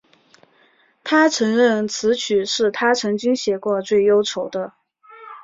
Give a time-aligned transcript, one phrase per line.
[1.03, 4.73] 她承认此曲是她曾经写过最忧愁的。